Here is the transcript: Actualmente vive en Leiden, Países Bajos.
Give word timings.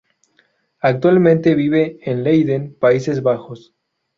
Actualmente 0.79 1.53
vive 1.53 1.99
en 2.01 2.23
Leiden, 2.23 2.73
Países 2.73 3.21
Bajos. 3.21 3.75